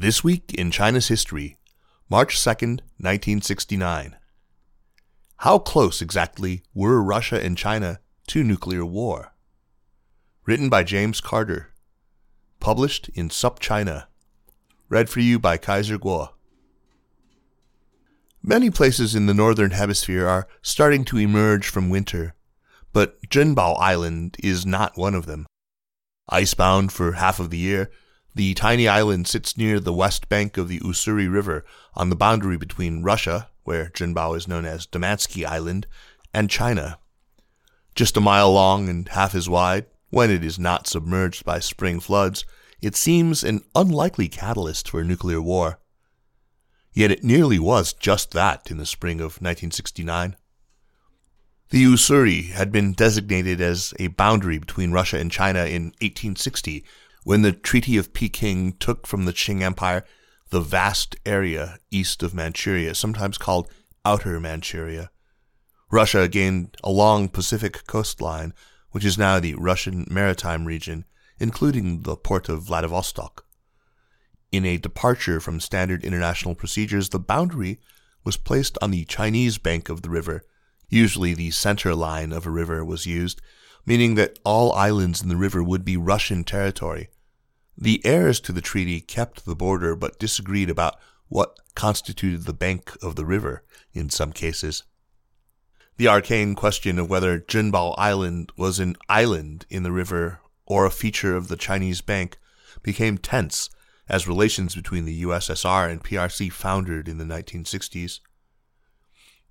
[0.00, 1.56] This week in China's history,
[2.08, 4.14] March 2nd, 1969.
[5.38, 9.34] How close exactly were Russia and China to nuclear war?
[10.46, 11.70] Written by James Carter.
[12.60, 14.04] Published in SupChina.
[14.88, 16.28] Read for you by Kaiser Kuo.
[18.40, 22.36] Many places in the northern hemisphere are starting to emerge from winter,
[22.92, 25.48] but Zhenbao Island is not one of them.
[26.28, 27.90] Icebound for half of the year,
[28.38, 31.64] the tiny island sits near the west bank of the Ussuri River
[31.96, 35.88] on the boundary between Russia, where Zhenbao is known as Damansky Island,
[36.32, 37.00] and China.
[37.96, 41.98] Just a mile long and half as wide, when it is not submerged by spring
[41.98, 42.44] floods,
[42.80, 45.80] it seems an unlikely catalyst for nuclear war.
[46.92, 50.36] Yet it nearly was just that in the spring of 1969.
[51.70, 56.84] The Ussuri had been designated as a boundary between Russia and China in 1860
[57.28, 60.02] when the Treaty of Peking took from the Qing Empire
[60.48, 63.68] the vast area east of Manchuria, sometimes called
[64.02, 65.10] Outer Manchuria.
[65.92, 68.54] Russia gained a long Pacific coastline,
[68.92, 71.04] which is now the Russian maritime region,
[71.38, 73.44] including the port of Vladivostok.
[74.50, 77.78] In a departure from standard international procedures, the boundary
[78.24, 80.44] was placed on the Chinese bank of the river.
[80.88, 83.42] Usually the center line of a river was used,
[83.84, 87.10] meaning that all islands in the river would be Russian territory.
[87.80, 90.96] The heirs to the treaty kept the border but disagreed about
[91.28, 93.62] what constituted the bank of the river
[93.92, 94.82] in some cases.
[95.96, 100.90] The arcane question of whether Zhenbao Island was an island in the river or a
[100.90, 102.38] feature of the Chinese bank
[102.82, 103.70] became tense
[104.08, 108.18] as relations between the USSR and PRC foundered in the 1960s.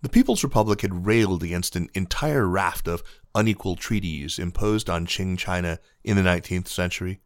[0.02, 5.38] The People's Republic had railed against an entire raft of unequal treaties imposed on Qing
[5.38, 7.22] China in the 19th century.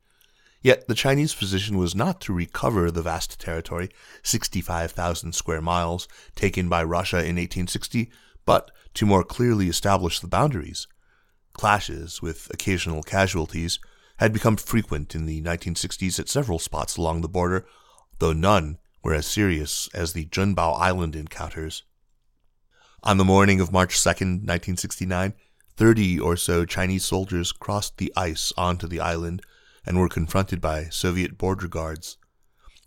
[0.62, 3.90] Yet the Chinese position was not to recover the vast territory,
[4.22, 8.12] 65,000 square miles, taken by Russia in 1860,
[8.46, 10.88] but to more clearly establish the boundaries.
[11.54, 13.80] Clashes, with occasional casualties,
[14.18, 17.66] had become frequent in the 1960s at several spots along the border,
[18.20, 21.84] though none were as serious as the Zhenbao Island encounters.
[23.02, 25.34] On the morning of March 2, 1969,
[25.76, 29.42] 30 or so Chinese soldiers crossed the ice onto the island
[29.86, 32.18] and were confronted by Soviet border guards.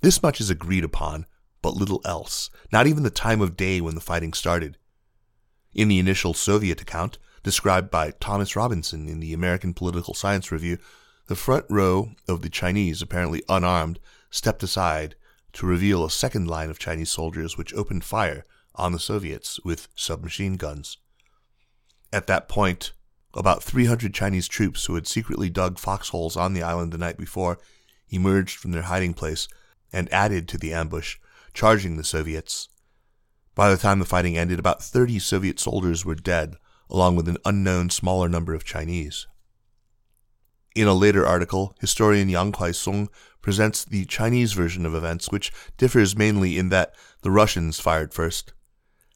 [0.00, 1.26] This much is agreed upon,
[1.62, 4.76] but little else, not even the time of day when the fighting started.
[5.74, 10.78] In the initial Soviet account, described by Thomas Robinson in the American Political Science Review,
[11.26, 13.98] the front row of the Chinese, apparently unarmed,
[14.30, 15.14] stepped aside
[15.54, 18.44] to reveal a second line of Chinese soldiers which opened fire
[18.74, 20.98] on the Soviets with submachine guns.
[22.12, 22.92] At that point,
[23.34, 27.58] about 300 Chinese troops who had secretly dug foxholes on the island the night before
[28.10, 29.48] emerged from their hiding place
[29.92, 31.16] and added to the ambush,
[31.52, 32.68] charging the Soviets.
[33.54, 36.56] By the time the fighting ended, about 30 Soviet soldiers were dead,
[36.90, 39.26] along with an unknown smaller number of Chinese.
[40.74, 43.08] In a later article, historian Yang Kuisong
[43.40, 48.53] presents the Chinese version of events, which differs mainly in that the Russians fired first.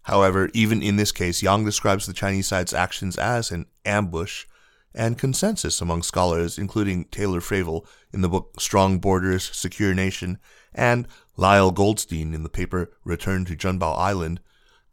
[0.08, 4.46] However, even in this case, Yang describes the Chinese side's actions as an ambush,
[4.94, 10.38] and consensus among scholars, including Taylor Fravel in the book Strong Borders, Secure Nation,
[10.74, 14.40] and Lyle Goldstein in the paper Return to Zhenbao Island,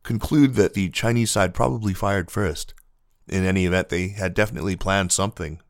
[0.04, 2.74] conclude that the Chinese side probably fired first.
[3.30, 5.62] In any event, they had definitely planned something.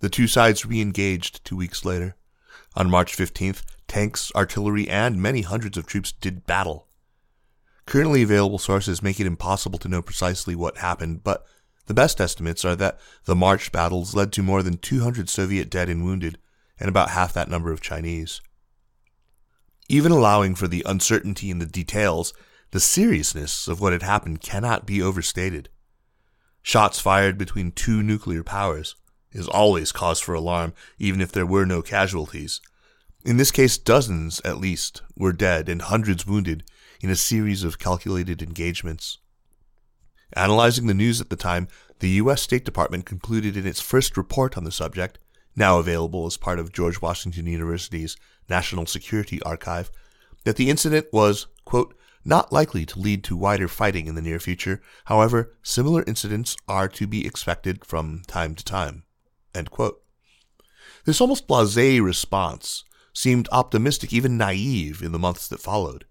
[0.00, 2.14] The two sides re engaged two weeks later.
[2.76, 6.89] On March 15th, tanks, artillery, and many hundreds of troops did battle.
[7.90, 11.44] Currently available sources make it impossible to know precisely what happened, but
[11.86, 15.88] the best estimates are that the March battles led to more than 200 Soviet dead
[15.88, 16.38] and wounded,
[16.78, 18.40] and about half that number of Chinese.
[19.88, 22.32] Even allowing for the uncertainty in the details,
[22.70, 25.68] the seriousness of what had happened cannot be overstated.
[26.62, 28.94] Shots fired between two nuclear powers,
[29.32, 32.60] is always cause for alarm, even if there were no casualties.
[33.24, 36.62] In this case, dozens, at least, were dead and hundreds wounded
[37.00, 39.18] in a series of calculated engagements.
[40.34, 41.68] Analyzing the news at the time,
[41.98, 42.42] the U.S.
[42.42, 45.18] State Department concluded in its first report on the subject,
[45.56, 48.16] now available as part of George Washington University's
[48.48, 49.90] National Security Archive,
[50.44, 51.94] that the incident was, quote,
[52.24, 54.80] not likely to lead to wider fighting in the near future.
[55.06, 59.04] However, similar incidents are to be expected from time to time.
[61.04, 66.04] This almost blase response seemed optimistic, even naive, in the months that followed.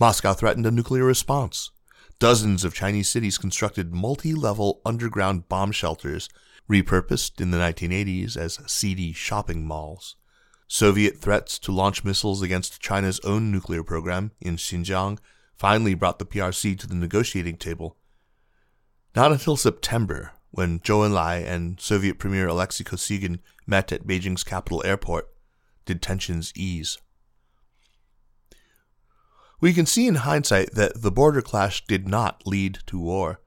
[0.00, 1.70] Moscow threatened a nuclear response.
[2.18, 6.28] Dozens of Chinese cities constructed multi level underground bomb shelters,
[6.70, 10.16] repurposed in the 1980s as seedy shopping malls.
[10.66, 15.18] Soviet threats to launch missiles against China's own nuclear program in Xinjiang
[15.56, 17.96] finally brought the PRC to the negotiating table.
[19.14, 24.82] Not until September, when Zhou Enlai and Soviet Premier Alexei Kosygin met at Beijing's capital
[24.84, 25.28] airport,
[25.84, 26.98] did tensions ease.
[29.60, 33.40] We can see in hindsight that the border clash did not lead to war.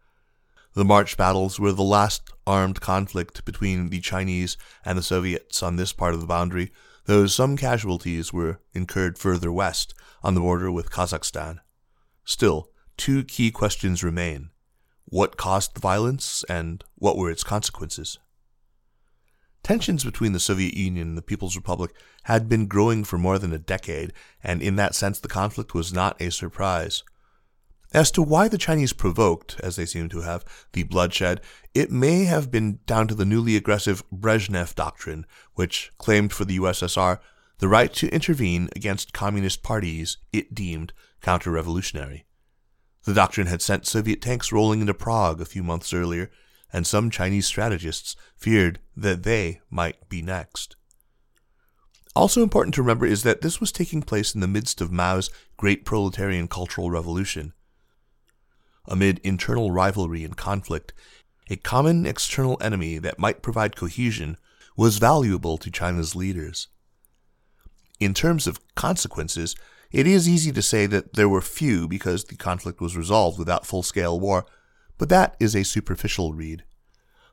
[0.74, 5.76] The March battles were the last armed conflict between the Chinese and the Soviets on
[5.76, 6.72] this part of the boundary,
[7.06, 9.94] though some casualties were incurred further west
[10.24, 11.60] on the border with Kazakhstan.
[12.26, 14.52] Still, two key questions remain.
[15.06, 18.20] What caused the violence, and what were its consequences?
[19.68, 21.92] Tensions between the Soviet Union and the People's Republic
[22.24, 25.92] had been growing for more than a decade, and in that sense the conflict was
[25.92, 27.04] not a surprise.
[27.94, 31.42] As to why the Chinese provoked, as they seem to have, the bloodshed,
[31.74, 35.26] it may have been down to the newly aggressive Brezhnev Doctrine,
[35.56, 37.20] which claimed for the USSR
[37.58, 42.26] the right to intervene against communist parties it deemed counter revolutionary.
[43.04, 46.32] The doctrine had sent Soviet tanks rolling into Prague a few months earlier,
[46.72, 50.76] and some Chinese strategists feared that they might be next.
[52.16, 55.30] Also important to remember is that this was taking place in the midst of Mao's
[55.56, 57.54] great proletarian cultural revolution.
[58.88, 60.94] Amid internal rivalry and conflict,
[61.50, 64.38] a common external enemy that might provide cohesion
[64.76, 66.68] was valuable to China's leaders.
[68.00, 69.56] In terms of consequences,
[69.92, 73.66] it is easy to say that there were few because the conflict was resolved without
[73.66, 74.46] full scale war,
[74.98, 76.64] but that is a superficial read.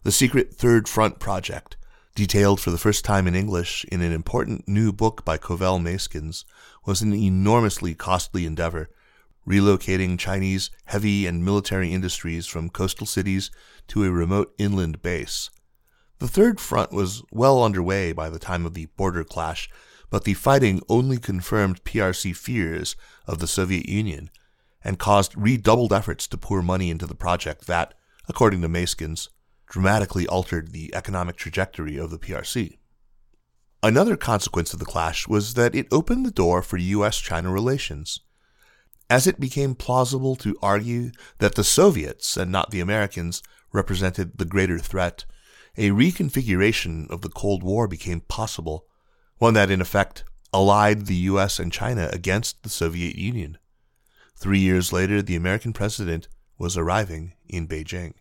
[0.03, 1.77] The secret Third Front project,
[2.15, 6.45] detailed for the first time in English in an important new book by Covell Meyskens,
[6.85, 8.91] was an enormously costly endeavor,
[9.49, 13.51] relocating Chinese heavy and military industries from coastal cities
[13.89, 15.51] to a remote inland base.
[16.19, 19.69] The Third Front was well underway by the time of the border clash
[20.15, 22.95] but the fighting only confirmed PRC fears
[23.27, 24.31] of the Soviet Union
[24.85, 27.95] and caused redoubled efforts to pour money into the project that,
[28.29, 29.29] according to Meyskens,
[29.67, 32.79] dramatically altered the economic trajectory of the PRC.
[33.83, 37.19] Another consequence of the clash was that it opened the door for U.S.
[37.19, 38.21] China relations.
[39.11, 43.43] As it became plausible to argue that the Soviets and not the Americans
[43.73, 45.25] represented the greater threat,
[45.77, 48.87] a reconfiguration of the Cold War became possible
[49.39, 53.59] one that in effect allied the US and China against the Soviet Union.
[54.37, 56.29] Three years later, the American president
[56.59, 58.15] was arriving in Beijing.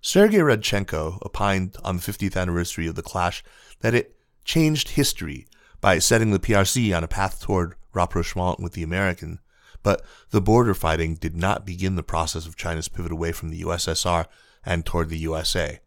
[0.00, 3.42] Sergei Radchenko opined on the 50th anniversary of the clash
[3.80, 5.46] that it changed history
[5.80, 9.40] by setting the PRC on a path toward rapprochement with the American,
[9.82, 13.62] but the border fighting did not begin the process of China's pivot away from the
[13.62, 14.26] USSR
[14.64, 15.80] and toward the USA.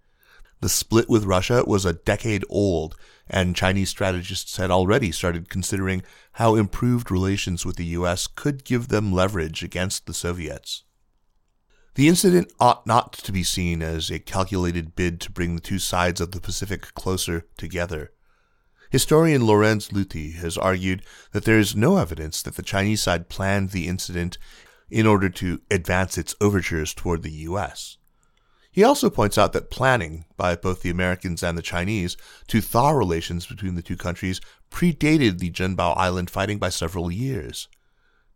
[0.61, 2.97] The split with Russia was a decade old,
[3.29, 6.03] and Chinese strategists had already started considering
[6.33, 10.83] how improved relations with the US could give them leverage against the Soviets.
[11.95, 15.79] The incident ought not to be seen as a calculated bid to bring the two
[15.79, 18.11] sides of the Pacific closer together.
[18.89, 23.69] Historian Lorenz Lüthi has argued that there is no evidence that the Chinese side planned
[23.69, 24.37] the incident
[24.89, 27.97] in order to advance its overtures toward the U.S.
[28.79, 32.15] He also points out that planning by both the Americans and the Chinese
[32.47, 34.39] to thaw relations between the two countries
[34.71, 37.67] predated the Zhenbao Island fighting by several years.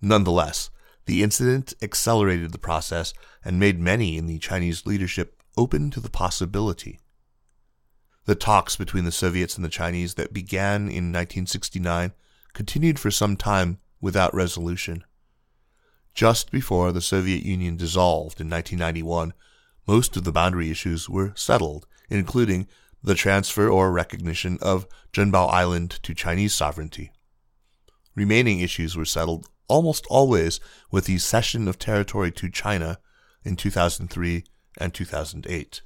[0.01, 0.69] Nonetheless,
[1.05, 3.13] the incident accelerated the process
[3.45, 7.00] and made many in the Chinese leadership open to the possibility.
[8.25, 12.12] The talks between the Soviets and the Chinese that began in 1969
[12.51, 15.05] continued for some time without resolution.
[16.13, 19.31] Just before the Soviet Union dissolved in 1991,
[19.87, 22.67] most of the boundary issues were settled, including
[23.03, 27.11] the transfer or recognition of Zhenbao Island to Chinese sovereignty.
[28.15, 30.59] Remaining issues were settled almost always
[30.91, 32.99] with the cession of territory to China
[33.43, 34.43] in 2003
[34.77, 35.81] and 2008.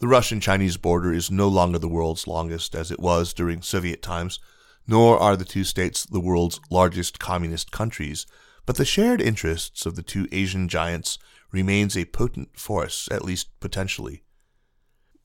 [0.00, 4.02] The Russian Chinese border is no longer the world's longest as it was during Soviet
[4.02, 4.40] times,
[4.86, 8.26] nor are the two states the world's largest communist countries,
[8.66, 11.18] but the shared interests of the two Asian giants
[11.52, 14.24] remains a potent force, at least potentially.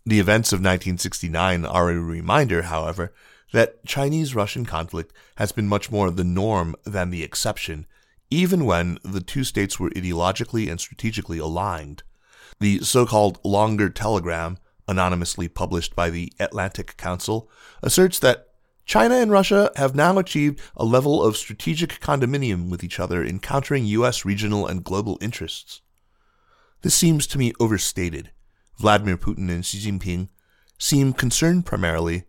[0.06, 3.14] The events of 1969 are a reminder, however,
[3.52, 7.86] that Chinese Russian conflict has been much more the norm than the exception,
[8.30, 12.04] even when the two states were ideologically and strategically aligned.
[12.60, 14.58] The so called Longer Telegram,
[14.88, 17.50] anonymously published by the Atlantic Council,
[17.82, 18.48] asserts that
[18.86, 23.40] China and Russia have now achieved a level of strategic condominium with each other in
[23.40, 24.24] countering U.S.
[24.24, 25.82] regional and global interests.
[26.82, 28.32] This seems to me overstated.
[28.80, 30.30] Vladimir Putin and Xi Jinping
[30.78, 32.26] seem concerned primarily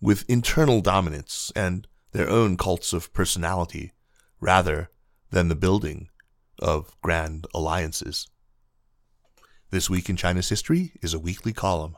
[0.00, 3.92] with internal dominance and their own cults of personality,
[4.40, 4.90] rather
[5.30, 6.08] than the building
[6.58, 8.28] of grand alliances.
[9.70, 11.96] This Week in China's History is a weekly column.